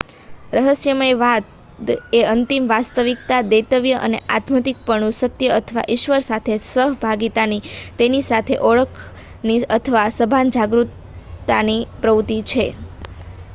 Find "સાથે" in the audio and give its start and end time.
6.25-6.57, 8.25-8.57